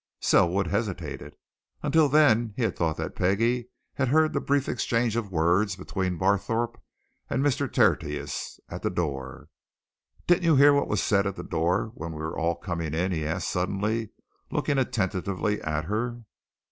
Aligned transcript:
Selwood 0.19 0.65
hesitated. 0.65 1.35
Until 1.83 2.09
then 2.09 2.55
he 2.57 2.63
had 2.63 2.75
thought 2.75 2.97
that 2.97 3.13
Peggie 3.15 3.69
had 3.93 4.07
heard 4.07 4.33
the 4.33 4.41
brief 4.41 4.67
exchange 4.67 5.15
of 5.15 5.31
words 5.31 5.75
between 5.75 6.17
Barthorpe 6.17 6.81
and 7.29 7.43
Mr. 7.45 7.71
Tertius 7.71 8.59
at 8.67 8.81
the 8.81 8.89
door. 8.89 9.49
"Didn't 10.25 10.45
you 10.45 10.55
hear 10.55 10.73
what 10.73 10.87
was 10.87 11.03
said 11.03 11.27
at 11.27 11.35
the 11.35 11.43
door 11.43 11.91
when 11.93 12.13
we 12.13 12.17
were 12.17 12.35
all 12.35 12.55
coming 12.55 12.95
in?" 12.95 13.11
he 13.11 13.27
asked 13.27 13.49
suddenly, 13.51 14.09
looking 14.49 14.79
attentively 14.79 15.61
at 15.61 15.85
her. 15.85 16.23